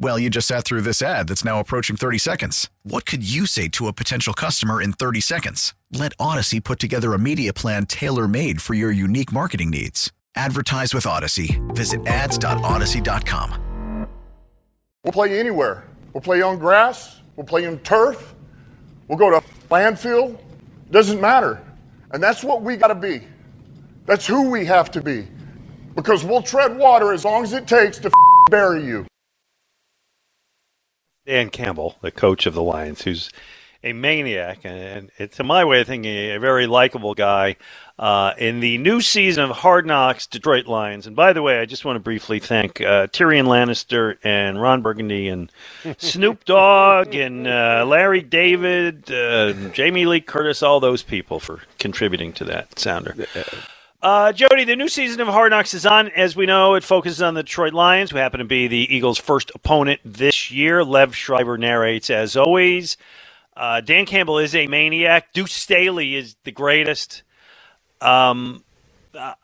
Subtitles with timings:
[0.00, 2.70] Well, you just sat through this ad that's now approaching 30 seconds.
[2.84, 5.74] What could you say to a potential customer in 30 seconds?
[5.90, 10.12] Let Audacy put together a media plan tailor made for your unique marketing needs.
[10.36, 11.58] Advertise with Audacy.
[11.74, 14.06] Visit ads.audacy.com.
[15.02, 15.82] We'll play anywhere.
[16.12, 17.20] We'll play on grass.
[17.34, 18.36] We'll play on turf.
[19.08, 20.38] We'll go to landfill.
[20.92, 21.60] Doesn't matter.
[22.12, 23.22] And that's what we got to be.
[24.06, 25.26] That's who we have to be.
[25.96, 28.12] Because we'll tread water as long as it takes to
[28.48, 29.04] bury you.
[31.28, 33.28] Dan Campbell, the coach of the Lions, who's
[33.84, 37.56] a maniac, and it's to my way of thinking a very likable guy.
[37.98, 41.06] Uh, in the new season of Hard Knocks, Detroit Lions.
[41.06, 44.80] And by the way, I just want to briefly thank uh, Tyrion Lannister and Ron
[44.80, 45.52] Burgundy and
[45.98, 52.32] Snoop Dogg and uh, Larry David, uh, Jamie Lee Curtis, all those people for contributing
[52.34, 53.14] to that sounder.
[54.00, 56.08] Uh, Jody, the new season of Hard Knocks is on.
[56.10, 59.18] As we know, it focuses on the Detroit Lions, who happen to be the Eagles'
[59.18, 60.84] first opponent this year.
[60.84, 62.96] Liev Schreiber narrates, as always.
[63.56, 65.32] Uh, Dan Campbell is a maniac.
[65.32, 67.24] Deuce Staley is the greatest.
[68.00, 68.62] Um,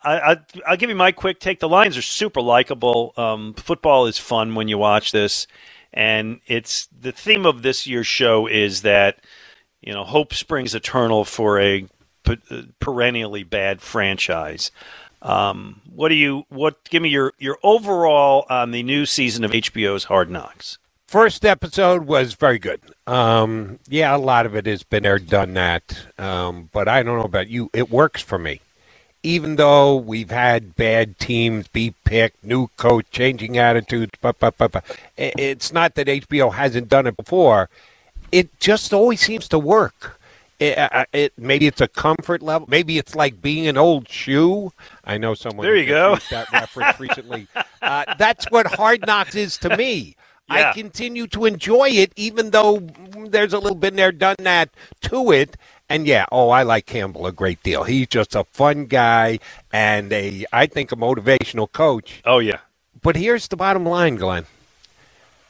[0.04, 1.58] I, will give you my quick take.
[1.58, 3.12] The Lions are super likable.
[3.16, 5.48] Um, football is fun when you watch this,
[5.92, 9.18] and it's the theme of this year's show is that
[9.82, 11.88] you know hope springs eternal for a
[12.80, 14.70] perennially bad franchise.
[15.22, 16.84] Um, what do you what?
[16.84, 20.78] Give me your your overall on the new season of HBO's Hard Knocks.
[21.06, 22.80] First episode was very good.
[23.06, 26.06] Um, yeah, a lot of it has been there, done that.
[26.18, 27.70] Um, but I don't know about you.
[27.72, 28.60] It works for me.
[29.22, 34.72] Even though we've had bad teams be picked, new coach, changing attitudes, but, but, but,
[34.72, 34.84] but,
[35.16, 37.70] it's not that HBO hasn't done it before.
[38.32, 40.20] It just always seems to work.
[40.60, 40.78] It,
[41.12, 42.66] it, maybe it's a comfort level.
[42.70, 44.72] Maybe it's like being an old shoe.
[45.04, 45.66] I know someone.
[45.66, 46.16] There you go.
[46.30, 47.48] That reference recently.
[47.82, 50.16] Uh, that's what Hard Knocks is to me.
[50.48, 50.70] Yeah.
[50.70, 52.80] I continue to enjoy it, even though
[53.26, 54.70] there's a little bit there, done that
[55.02, 55.58] to it.
[55.90, 57.84] And yeah, oh, I like Campbell a great deal.
[57.84, 59.38] He's just a fun guy
[59.70, 62.22] and a, I think, a motivational coach.
[62.24, 62.60] Oh yeah.
[63.02, 64.46] But here's the bottom line, Glenn.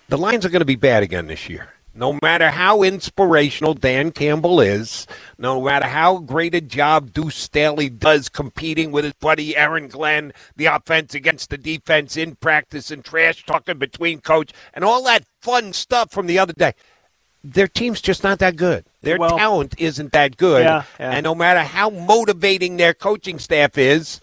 [0.08, 1.73] The Lions are going to be bad again this year.
[1.96, 5.06] No matter how inspirational Dan Campbell is,
[5.38, 10.32] no matter how great a job Deuce Staley does competing with his buddy Aaron Glenn,
[10.56, 15.24] the offense against the defense in practice and trash talking between coach and all that
[15.40, 16.72] fun stuff from the other day,
[17.44, 18.84] their team's just not that good.
[19.02, 20.64] Their well, talent isn't that good.
[20.64, 21.12] Yeah, yeah.
[21.12, 24.20] And no matter how motivating their coaching staff is,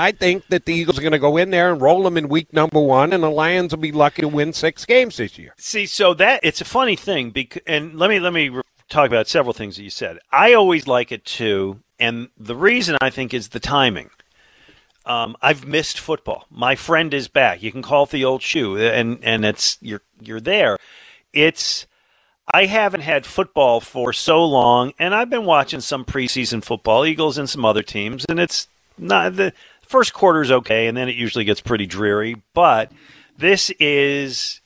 [0.00, 2.28] I think that the Eagles are going to go in there and roll them in
[2.28, 5.54] week number one, and the Lions will be lucky to win six games this year.
[5.58, 8.50] See, so that it's a funny thing, because, and let me let me
[8.88, 10.18] talk about several things that you said.
[10.32, 14.08] I always like it too, and the reason I think is the timing.
[15.04, 16.46] Um, I've missed football.
[16.50, 17.62] My friend is back.
[17.62, 20.78] You can call it the old shoe, and and it's you're you're there.
[21.34, 21.86] It's
[22.52, 27.36] I haven't had football for so long, and I've been watching some preseason football, Eagles
[27.36, 29.52] and some other teams, and it's not the
[29.90, 32.36] first quarter is okay, and then it usually gets pretty dreary.
[32.54, 32.92] But
[33.36, 34.60] this is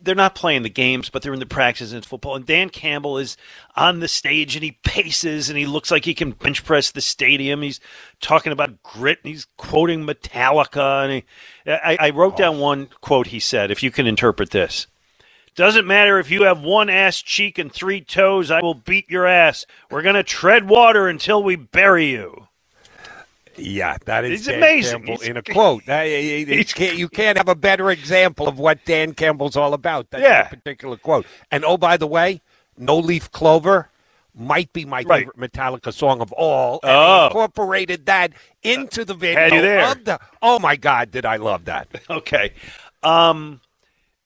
[0.00, 2.34] they're not playing the games, but they're in the practices in football.
[2.34, 3.36] And Dan Campbell is
[3.76, 7.00] on the stage and he paces and he looks like he can bench press the
[7.00, 7.62] stadium.
[7.62, 7.78] He's
[8.20, 11.04] talking about grit and he's quoting Metallica.
[11.04, 11.24] And he,
[11.70, 14.88] I, I wrote down one quote he said, if you can interpret this.
[15.54, 19.26] Doesn't matter if you have one ass cheek and three toes, I will beat your
[19.26, 19.66] ass.
[19.90, 22.48] We're going to tread water until we bury you.
[23.56, 24.92] Yeah, that is Dan amazing.
[25.04, 25.84] Campbell He's- in a quote.
[25.86, 30.42] Can't, you can't have a better example of what Dan Campbell's all about than Yeah.
[30.44, 31.26] that particular quote.
[31.50, 32.40] And oh, by the way,
[32.76, 33.88] No Leaf Clover
[34.34, 35.26] might be my Right.
[35.28, 36.80] favorite Metallica song of all.
[36.82, 37.26] And Oh.
[37.26, 38.32] incorporated that
[38.62, 39.40] into the video.
[39.40, 39.84] Had you there.
[39.90, 41.88] Of the, oh my God, did I love that?
[42.10, 42.52] Okay.
[43.02, 43.60] Um,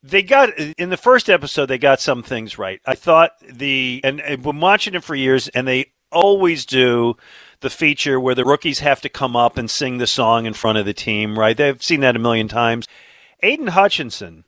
[0.03, 1.67] they got in the first episode.
[1.67, 2.81] They got some things right.
[2.87, 7.17] I thought the and I've been watching it for years, and they always do
[7.61, 10.79] the feature where the rookies have to come up and sing the song in front
[10.79, 11.39] of the team.
[11.39, 11.57] Right?
[11.57, 12.87] They've seen that a million times.
[13.43, 14.45] Aidan Hutchinson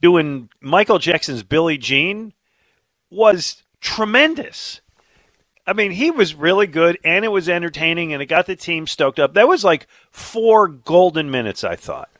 [0.00, 2.32] doing Michael Jackson's Billie Jean
[3.10, 4.80] was tremendous.
[5.66, 8.86] I mean, he was really good and it was entertaining and it got the team
[8.86, 9.34] stoked up.
[9.34, 12.10] That was like four golden minutes, I thought.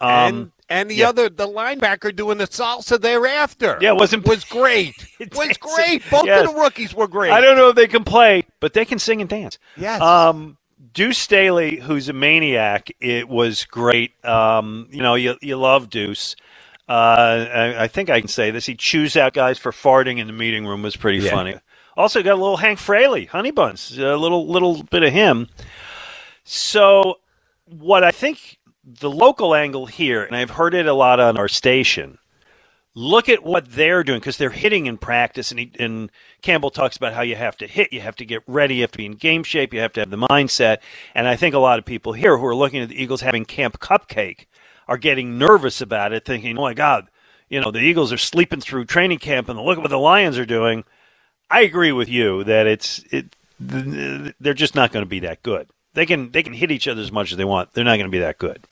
[0.00, 1.08] Um, and and the yeah.
[1.10, 3.78] other the linebacker doing the salsa thereafter.
[3.80, 4.94] Yeah, it wasn't was great.
[5.20, 6.02] It was great.
[6.10, 6.48] Both Yes.
[6.48, 7.30] of the rookies were great.
[7.30, 9.58] I don't know if they can play, but they can sing and dance.
[9.76, 10.00] Yes.
[10.00, 10.56] Um,
[10.92, 14.12] Deuce Staley, who's a maniac, it was great.
[14.24, 16.34] Um, you know, you you love Deuce.
[16.88, 18.66] Uh, I, I think I can say this.
[18.66, 21.30] He chews out guys for farting in the meeting room was pretty Yeah.
[21.30, 21.54] funny.
[21.96, 25.48] Also got a little Hank Fraley, Honey Buns, a little little bit of him.
[26.44, 27.20] So,
[27.66, 31.48] what I think the local angle here, and I've heard it a lot on our
[31.48, 32.18] station.
[32.94, 36.10] Look at what they're doing because they're hitting in practice, and, he, and
[36.42, 38.90] Campbell talks about how you have to hit, you have to get ready, you have
[38.92, 40.78] to be in game shape, you have to have the mindset.
[41.14, 43.46] And I think a lot of people here who are looking at the Eagles having
[43.46, 44.46] Camp Cupcake
[44.88, 47.08] are getting nervous about it, thinking, "Oh my God,
[47.48, 50.38] you know the Eagles are sleeping through training camp, and look at what the Lions
[50.38, 50.84] are doing."
[51.50, 55.68] I agree with you that it's it, they're just not going to be that good.
[55.94, 57.72] They can they can hit each other as much as they want.
[57.72, 58.66] They're not going to be that good.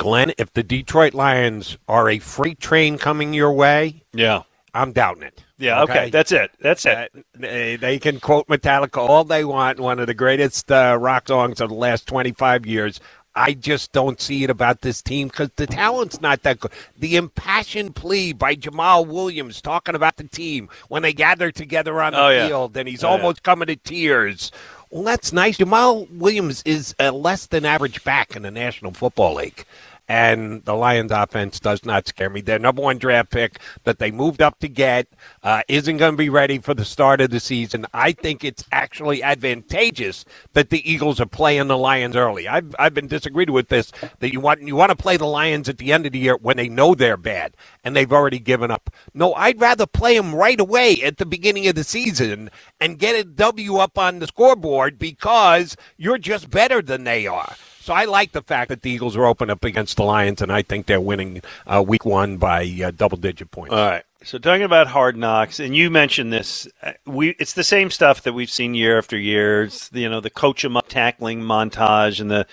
[0.00, 4.42] Glenn, if the Detroit Lions are a freight train coming your way, Yeah.
[4.72, 5.44] I'm doubting it.
[5.58, 5.82] Yeah.
[5.82, 6.08] Okay.
[6.08, 6.52] That's it.
[6.58, 7.26] That's Uh, it.
[7.34, 11.60] they, they can quote Metallica all they want, one of the greatest uh, rock songs
[11.60, 12.98] of the last 25 years.
[13.34, 16.72] I just don't see it about this team because the talent's not that good.
[16.98, 22.12] The impassioned plea by Jamaal Williams talking about the team when they gather together on
[22.14, 22.46] the Oh, yeah.
[22.48, 23.12] field and he's Oh, yeah.
[23.16, 24.50] almost coming to tears.
[24.90, 25.58] Well, that's nice.
[25.58, 29.64] Jamaal Williams is a less than average back in the National Football League.
[30.10, 32.40] And the Lions offense does not scare me.
[32.40, 35.06] Their number one draft pick that they moved up to get
[35.44, 37.86] uh, isn't going to be ready for the start of the season.
[37.94, 40.24] I think it's actually advantageous
[40.54, 42.48] that the Eagles are playing the Lions early.
[42.48, 45.68] I've, I've been disagreed with this that you want you want to play the Lions
[45.68, 48.72] at the end of the year when they know they're bad and they've already given
[48.72, 48.90] up.
[49.14, 53.14] No, I'd rather play them right away at the beginning of the season and get
[53.14, 57.54] a W up on the scoreboard because you're just better than they are.
[57.80, 60.52] So I like the fact that the Eagles are open up against the Lions, and
[60.52, 63.72] I think they're winning uh, Week One by uh, double-digit points.
[63.72, 64.04] All right.
[64.22, 68.20] So talking about hard knocks, and you mentioned this, uh, we it's the same stuff
[68.22, 69.62] that we've seen year after year.
[69.62, 72.46] It's you know the coach 'em up tackling montage and the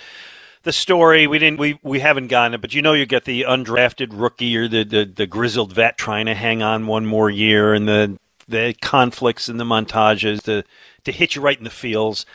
[0.63, 1.27] the story.
[1.27, 4.56] We didn't we we haven't gotten it, but you know you get the undrafted rookie
[4.56, 8.18] or the the, the grizzled vet trying to hang on one more year, and the
[8.47, 10.63] the conflicts and the montages to
[11.03, 12.25] to hit you right in the feels.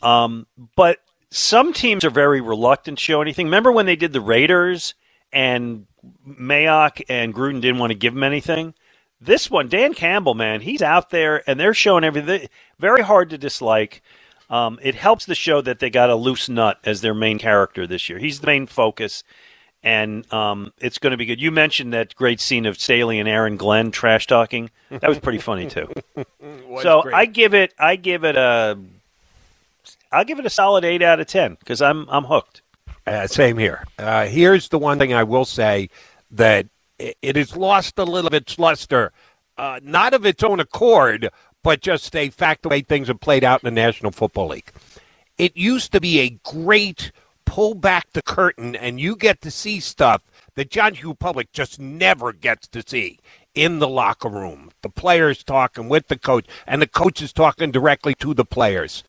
[0.00, 0.46] Um,
[0.76, 0.98] but
[1.30, 3.46] some teams are very reluctant to show anything.
[3.46, 4.94] Remember when they did the Raiders
[5.32, 5.86] and
[6.26, 8.74] Mayock and Gruden didn't want to give them anything?
[9.20, 12.48] This one, Dan Campbell, man, he's out there and they're showing everything.
[12.78, 14.02] Very hard to dislike.
[14.48, 17.86] Um, it helps the show that they got a loose nut as their main character
[17.86, 18.18] this year.
[18.18, 19.24] He's the main focus,
[19.82, 21.40] and um, it's going to be good.
[21.40, 24.70] You mentioned that great scene of Staley and Aaron Glenn trash talking.
[24.90, 25.92] That was pretty funny too.
[26.80, 27.14] so great.
[27.14, 28.78] I give it, I give it a,
[30.12, 32.62] I'll give it a solid eight out of ten because I'm I'm hooked.
[33.06, 33.84] Uh, same here.
[33.98, 35.88] Uh, here's the one thing I will say
[36.32, 36.66] that
[37.00, 39.12] i- it has lost a little of its luster,
[39.58, 41.28] uh, not of its own accord,
[41.62, 44.72] but just a fact the way things have played out in the National Football League.
[45.38, 47.12] It used to be a great
[47.44, 50.22] pull back the curtain and you get to see stuff
[50.56, 51.14] that John Q.
[51.14, 53.18] Public just never gets to see
[53.54, 54.70] in the locker room.
[54.82, 59.04] The players talking with the coach and the coach is talking directly to the players.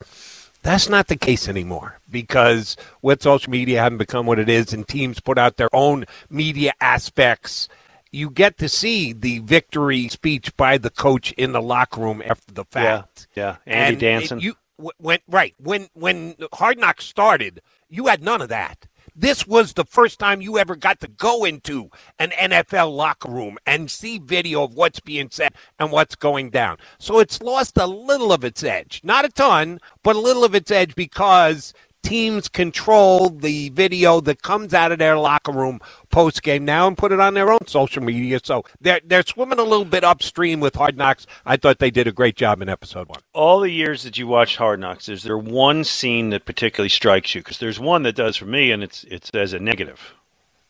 [0.67, 4.85] That's not the case anymore because with social media having become what it is and
[4.85, 7.69] teams put out their own media aspects,
[8.11, 12.53] you get to see the victory speech by the coach in the locker room after
[12.53, 13.27] the fact.
[13.33, 13.73] Yeah, yeah.
[13.73, 14.37] Andy And Danson.
[14.39, 18.86] it- you w- when right when when Hard Knocks started, you had none of that.
[19.19, 23.57] This was the first time you ever got to go into an NFL locker room
[23.65, 26.77] and see video of what's being said and what's going down.
[26.99, 29.01] So it's lost a little of its edge.
[29.03, 31.73] Not a ton, but a little of its edge because
[32.07, 36.97] teams control the video that comes out of their locker room post game now and
[36.97, 38.39] put it on their own social media.
[38.43, 41.27] So they're they're swimming a little bit upstream with Hard Knocks.
[41.45, 43.19] I thought they did a great job in episode one.
[43.33, 47.35] all the years that you watched Hard Knocks, is there one scene that particularly strikes
[47.35, 47.41] you?
[47.41, 50.13] Because there's one that does for me, and it's it's as a negative.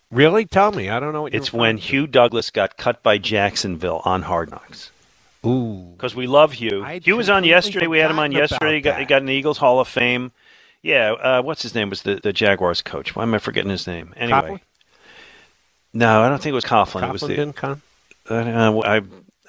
[0.09, 0.45] Really?
[0.45, 0.89] Tell me.
[0.89, 4.91] I don't know what It's when Hugh Douglas got cut by Jacksonville on Hard Knocks.
[5.45, 5.93] Ooh.
[5.95, 6.83] Because we love Hugh.
[6.83, 7.87] I'd Hugh was on yesterday.
[7.87, 8.75] We had him on yesterday.
[8.75, 10.31] He got, he got in the Eagles Hall of Fame.
[10.87, 11.89] Yeah, uh, what's his name?
[11.89, 13.13] Was the, the Jaguars coach?
[13.13, 14.13] Why am I forgetting his name?
[14.15, 14.59] Anyway, Coughlin?
[15.93, 17.05] no, I don't think it was Coughlin.
[17.05, 17.35] it was Coughlin the
[18.29, 19.01] uh, I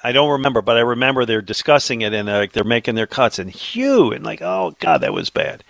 [0.03, 3.07] I don't remember, but I remember they're discussing it and uh, like they're making their
[3.07, 5.63] cuts and Hugh and like oh god that was bad.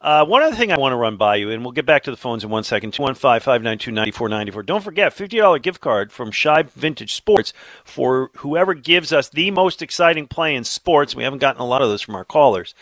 [0.00, 2.10] Uh, one other thing I want to run by you, and we'll get back to
[2.12, 4.62] the phones in one second 215 592 9494.
[4.62, 7.52] Don't forget, $50 gift card from Shy Vintage Sports
[7.84, 11.16] for whoever gives us the most exciting play in sports.
[11.16, 12.74] We haven't gotten a lot of those from our callers.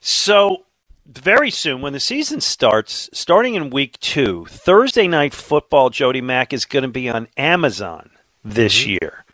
[0.00, 0.64] So,
[1.06, 6.52] very soon, when the season starts, starting in week two, Thursday night football, Jody Mack
[6.52, 8.10] is going to be on Amazon
[8.42, 8.90] this mm-hmm.
[8.90, 9.24] year.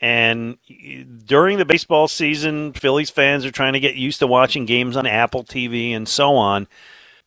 [0.00, 0.58] And
[1.24, 5.06] during the baseball season, Phillies fans are trying to get used to watching games on
[5.06, 6.66] Apple TV and so on.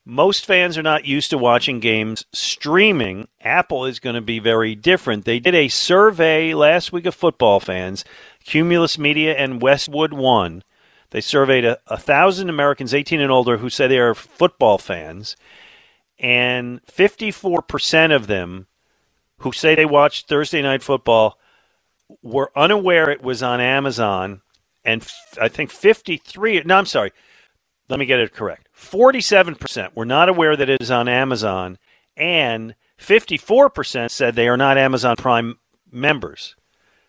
[0.04, 3.30] Most fans are not used to watching games streaming.
[3.42, 5.24] Apple is going to be very different.
[5.24, 8.04] They did a survey last week of football fans,
[8.44, 10.62] Cumulus Media and Westwood One.
[11.12, 15.36] They surveyed a, a thousand Americans 18 and older who say they are football fans,
[16.20, 18.68] and 54% of them
[19.40, 21.38] who say they watched Thursday Night Football
[22.22, 24.42] were unaware it was on Amazon,
[24.84, 26.62] and f- I think 53.
[26.66, 27.12] No, I'm sorry.
[27.90, 28.70] Let me get it correct.
[28.76, 31.78] 47% were not aware that it is on Amazon,
[32.18, 35.60] and 54% said they are not Amazon Prime
[35.92, 36.56] members.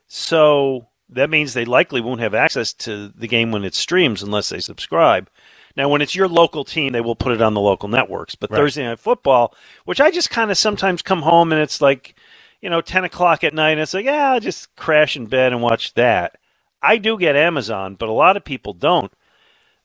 [0.07, 4.49] So that means they likely won't have access to the game when it streams unless
[4.49, 5.31] they subscribe.
[5.77, 8.35] Now, when it's your local team, they will put it on the local networks.
[8.35, 8.57] But right.
[8.57, 12.15] Thursday Night Football, which I just kind of sometimes come home and it's like
[12.61, 15.53] you know, 10 o'clock at night, and it's like, yeah, I'll just crash in bed
[15.53, 16.37] and watch that.
[16.83, 19.13] I do get Amazon, but a lot of people don't.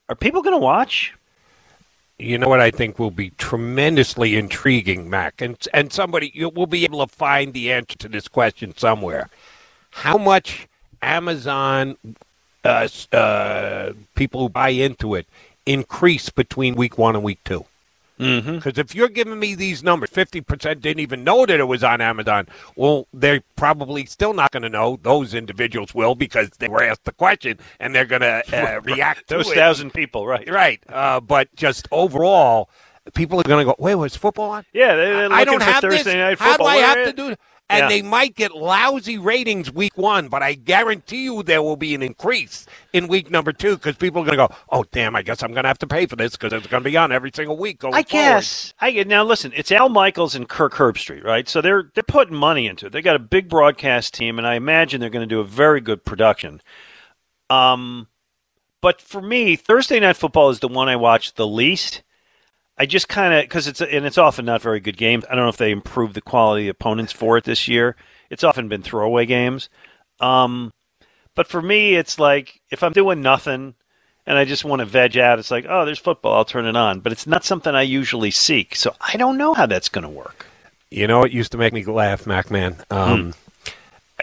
[0.10, 1.14] Are people going to watch?
[2.18, 6.68] You know what I think will be tremendously intriguing, Mac, and and somebody you will
[6.68, 9.30] be able to find the answer to this question somewhere.
[9.90, 10.68] How much
[11.02, 11.98] Amazon
[12.64, 15.28] uh, uh, people who buy into it
[15.66, 17.66] increase between week one and week two?
[18.22, 18.80] Because mm-hmm.
[18.80, 22.48] if you're giving me these numbers, 50% didn't even know that it was on Amazon.
[22.76, 25.00] Well, they're probably still not going to know.
[25.02, 29.28] Those individuals will because they were asked the question and they're going to uh, react
[29.28, 30.48] Those to thousand people, right.
[30.48, 30.84] Right.
[30.88, 32.70] Uh, but just overall,
[33.16, 34.66] people are going to go, wait, was football on?
[34.72, 36.14] Yeah, they're, I don't have Thursday this.
[36.14, 36.68] Night football.
[36.68, 37.40] How do I have to do it?
[37.72, 37.88] And yeah.
[37.88, 42.04] they might get lousy ratings week one, but I guarantee you there will be an
[42.04, 45.42] increase in week number two because people are going to go, oh, damn, I guess
[45.42, 47.32] I'm going to have to pay for this because it's going to be on every
[47.34, 48.26] single week going I forward.
[48.26, 48.74] guess.
[48.82, 51.48] I Now, listen, it's Al Michaels and Kirk Herbstreit, right?
[51.48, 52.92] So they're, they're putting money into it.
[52.92, 55.80] They got a big broadcast team, and I imagine they're going to do a very
[55.80, 56.62] good production.
[57.50, 58.08] Um,
[58.82, 62.04] but for me, Thursday Night Football is the one I watch the least
[62.82, 65.24] I just kind of because it's and it's often not very good games.
[65.30, 67.96] I don't know if they improved the quality of opponents for it this year.
[68.32, 69.70] It's often been throwaway games.
[70.20, 70.74] Um,
[71.36, 73.76] but for me, it's like if I'm doing nothing
[74.26, 76.34] and I just want to veg out, it's like, oh, there's football.
[76.34, 77.02] I'll turn it on.
[77.02, 78.76] But it's not something I usually seek.
[78.76, 80.48] So I don't know how that's going to work.
[80.90, 82.84] You know, it used to make me laugh, MacMan.
[82.92, 83.34] Um,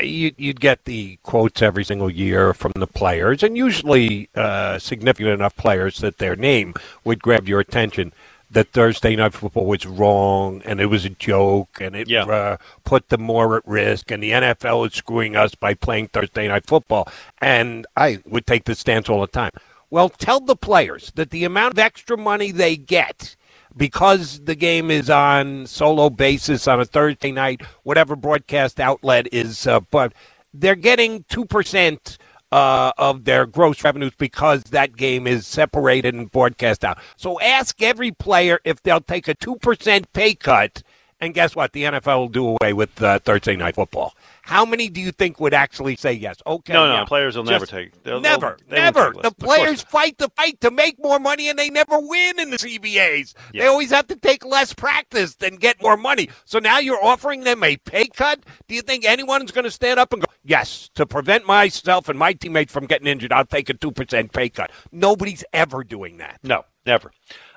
[0.01, 0.05] hmm.
[0.05, 5.31] you, would get the quotes every single year from the players, and usually uh, significant
[5.31, 6.75] enough players that their name
[7.05, 8.13] would grab your attention
[8.51, 12.25] that Thursday Night Football was wrong and it was a joke and it yeah.
[12.25, 16.49] uh, put them more at risk and the NFL is screwing us by playing Thursday
[16.49, 17.09] Night Football.
[17.41, 19.53] And I would take this stance all the time.
[19.91, 23.37] Well, tell the players that the amount of extra money they get
[23.77, 29.67] because the game is on solo basis on a Thursday night, whatever broadcast outlet is,
[29.67, 30.13] uh, but
[30.53, 32.19] they're getting 2%
[32.53, 36.99] uh, of their gross revenues because that game is separated and broadcast out.
[37.17, 40.83] So ask every player if they'll take a 2% pay cut.
[41.21, 41.73] And guess what?
[41.73, 44.15] The NFL will do away with uh, Thursday night football.
[44.49, 46.37] How many do you think would actually say yes?
[46.47, 46.73] Okay.
[46.73, 47.05] No, no, yeah.
[47.05, 48.03] players will never take.
[48.03, 49.13] They'll, never, they'll, never.
[49.23, 52.57] The players fight the fight to make more money, and they never win in the
[52.57, 53.35] CBAs.
[53.53, 53.61] Yeah.
[53.61, 56.31] They always have to take less practice than get more money.
[56.47, 58.41] So now you're offering them a pay cut.
[58.69, 62.19] Do you think anyone's going to stand up and go, "Yes, to prevent myself and
[62.19, 64.71] my teammates from getting injured, I'll take a two percent pay cut"?
[64.91, 66.39] Nobody's ever doing that.
[66.43, 67.13] No, never.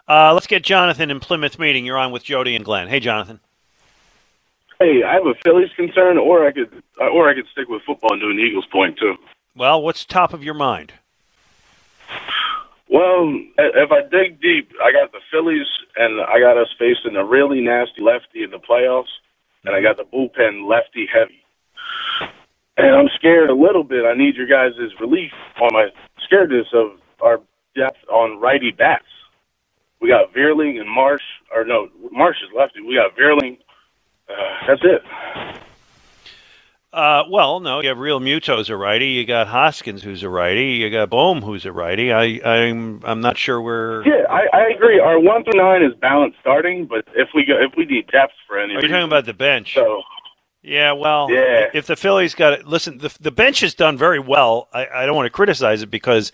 [0.09, 1.85] Uh, let's get Jonathan in Plymouth meeting.
[1.85, 2.89] You're on with Jody and Glenn.
[2.89, 3.39] Hey, Jonathan.
[4.81, 7.83] Hey, I have a Phillies concern, or I could, uh, or I could stick with
[7.83, 9.13] football and do an Eagles point too.
[9.55, 10.93] Well, what's top of your mind?
[12.89, 17.23] Well, if I dig deep, I got the Phillies, and I got us facing a
[17.23, 19.13] really nasty lefty in the playoffs,
[19.65, 21.43] and I got the bullpen lefty heavy.
[22.75, 24.03] And I'm scared a little bit.
[24.05, 25.89] I need your guys' relief on my
[26.27, 27.39] scaredness of our
[27.75, 29.05] depth on righty bats.
[30.01, 31.21] We got Vierling and Marsh,
[31.55, 32.81] or no, Marsh is lefty.
[32.81, 33.59] We got Vierling,
[34.29, 34.33] uh,
[34.67, 35.01] that's it.
[36.93, 39.07] Uh, well, no, you have Realmuto's a righty.
[39.11, 40.71] You got Hoskins, who's a righty.
[40.73, 42.11] You got Bohm, who's a righty.
[42.11, 44.05] I, I'm, I'm not sure where.
[44.05, 44.99] Yeah, I, I agree.
[44.99, 48.33] Our one through nine is balanced starting, but if we go, if we need depth
[48.45, 49.73] for any, are you talking about the bench?
[49.73, 50.01] So,
[50.63, 51.69] yeah, well, yeah.
[51.73, 54.67] if the Phillies got it, listen, the the bench has done very well.
[54.73, 56.33] I, I don't want to criticize it because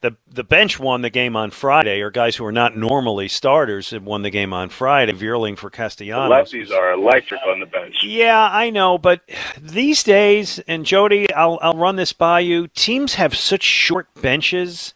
[0.00, 3.90] the the bench won the game on Friday, or guys who are not normally starters
[3.90, 5.12] have won the game on Friday.
[5.12, 6.50] Vierling for Castellanos.
[6.50, 7.96] The lefties are electric on the bench.
[8.04, 9.22] Yeah, I know, but
[9.60, 12.68] these days, and Jody, I'll I'll run this by you.
[12.68, 14.94] Teams have such short benches.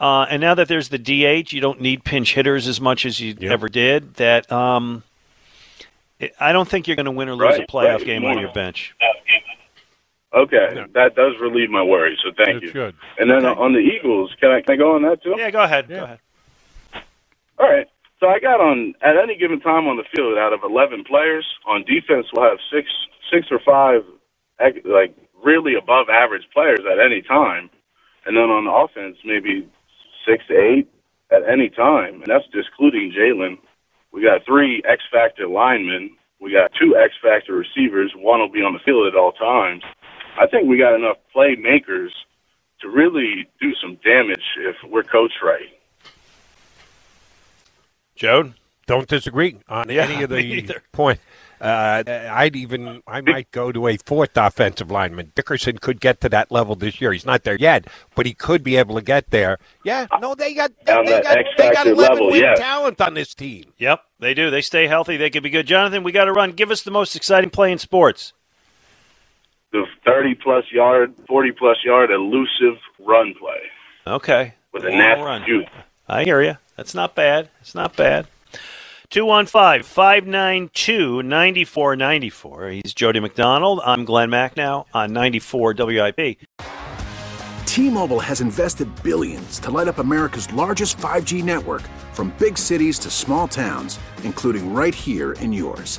[0.00, 3.20] Uh, and now that there's the DH, you don't need pinch hitters as much as
[3.20, 3.50] you Yep.
[3.52, 4.14] ever did.
[4.14, 5.04] That um,
[6.40, 8.04] I don't think you're going to win or lose a playoff right.
[8.06, 8.94] game on your bench.
[10.34, 12.18] Okay, that does relieve my worries.
[12.24, 12.72] So thank That's you.
[12.72, 12.96] good.
[13.18, 15.34] And then uh, on the Eagles, can I can I go on that too?
[15.38, 15.86] Yeah, go ahead.
[15.88, 15.98] Yeah.
[15.98, 16.18] Go ahead.
[17.58, 17.86] All right.
[18.18, 21.46] So I got on at any given time on the field out of eleven players
[21.66, 22.88] on defense, we'll have six
[23.32, 24.02] six or five
[24.84, 25.14] like
[25.44, 27.70] really above average players at any time,
[28.26, 29.68] and then on the offense maybe
[30.26, 30.88] six to eight
[31.30, 33.58] at any time, and that's excluding Jalen.
[34.10, 36.16] We got three X factor linemen.
[36.40, 38.12] We got two X factor receivers.
[38.16, 39.82] One will be on the field at all times.
[40.38, 42.10] I think we got enough playmakers
[42.80, 45.68] to really do some damage if we're coached right.
[48.18, 48.54] Jode?
[48.86, 51.18] Don't disagree on Yeah, any of the point.
[51.60, 55.32] Uh, I'd even I might go to a fourth offensive lineman.
[55.34, 57.12] Dickerson could get to that level this year.
[57.12, 59.58] He's not there yet, but he could be able to get there.
[59.82, 62.58] Yeah, no, they got they, they got, they got eleven level, win yes.
[62.58, 63.72] talent on this team.
[63.78, 64.50] Yep, they do.
[64.50, 65.16] They stay healthy.
[65.16, 65.66] They could be good.
[65.66, 66.52] Jonathan, we got to run.
[66.52, 68.34] Give us the most exciting play in sports.
[69.74, 73.58] The 30 plus yard, 40 plus yard elusive run play
[74.06, 74.54] Okay.
[74.72, 75.44] with a nasty run.
[75.44, 75.66] juke.
[76.08, 76.56] I hear you.
[76.76, 77.48] That's not bad.
[77.60, 78.28] It's not bad.
[79.10, 82.68] 215 592 9494.
[82.70, 83.80] He's Jody McDonald.
[83.84, 86.38] I'm Glenn Macnow on 94 WIP.
[87.66, 93.10] T-Mobile has invested billions to light up America's largest 5G network from big cities to
[93.10, 95.98] small towns, including right here in yours.